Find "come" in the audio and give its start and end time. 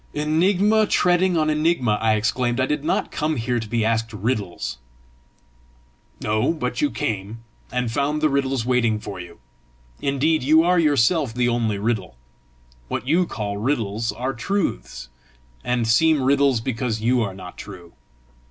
3.11-3.35